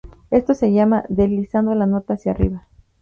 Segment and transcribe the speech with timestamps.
[0.31, 2.67] Esto se llama "deslizando la nota hacia arriba".